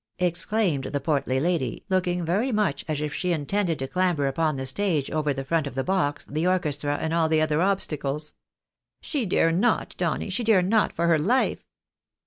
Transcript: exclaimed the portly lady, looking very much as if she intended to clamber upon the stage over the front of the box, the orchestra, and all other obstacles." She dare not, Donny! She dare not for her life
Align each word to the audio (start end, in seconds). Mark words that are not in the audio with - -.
exclaimed 0.17 0.85
the 0.85 0.99
portly 0.99 1.39
lady, 1.39 1.85
looking 1.87 2.25
very 2.25 2.51
much 2.51 2.83
as 2.87 2.99
if 3.01 3.13
she 3.13 3.31
intended 3.31 3.77
to 3.77 3.87
clamber 3.87 4.25
upon 4.25 4.55
the 4.57 4.65
stage 4.65 5.11
over 5.11 5.31
the 5.31 5.45
front 5.45 5.67
of 5.67 5.75
the 5.75 5.83
box, 5.83 6.25
the 6.25 6.47
orchestra, 6.47 6.97
and 6.99 7.13
all 7.13 7.31
other 7.31 7.61
obstacles." 7.61 8.33
She 9.01 9.27
dare 9.27 9.51
not, 9.51 9.93
Donny! 9.99 10.31
She 10.31 10.43
dare 10.43 10.63
not 10.63 10.91
for 10.91 11.05
her 11.05 11.19
life 11.19 11.63